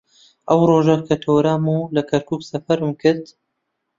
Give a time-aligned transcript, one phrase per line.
[0.49, 3.25] ئەو ڕۆژە کە تۆرام و لە کەرکووک سەفەرم کرد